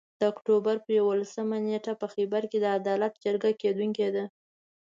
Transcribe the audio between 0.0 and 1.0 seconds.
د اُکټوبر پر